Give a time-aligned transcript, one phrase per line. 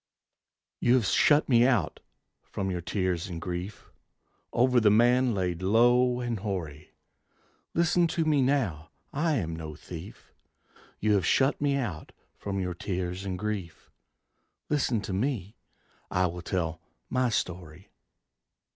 [0.79, 1.99] You have shut me out
[2.41, 3.91] from your tears and grief
[4.51, 6.95] Over the man laid low and hoary.
[7.75, 10.33] Listen to me now: I am no thief!
[10.99, 13.91] You have shut me out from your tears and grief,
[14.69, 15.55] Listen to me,
[16.09, 17.91] I will tell my story.